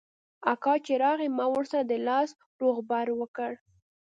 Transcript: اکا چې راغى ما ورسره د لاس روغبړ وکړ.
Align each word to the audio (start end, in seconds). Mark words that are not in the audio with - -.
اکا 0.53 0.73
چې 0.85 0.93
راغى 1.03 1.27
ما 1.37 1.45
ورسره 1.55 1.81
د 1.85 1.93
لاس 2.07 2.29
روغبړ 2.61 3.07
وکړ. 3.21 3.51